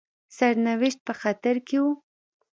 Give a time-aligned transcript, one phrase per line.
[0.37, 1.91] سرنوشت په خطر کې وو.